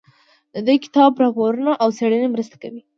د 0.53 0.55
دې 0.67 0.75
کتاب 0.83 1.11
راپورونه 1.23 1.71
او 1.81 1.89
څېړنې 1.97 2.27
مرسته 2.35 2.55
کوي. 2.63 2.81